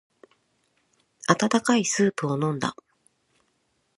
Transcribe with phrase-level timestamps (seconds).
[1.27, 2.75] 温かいスープを飲んだ。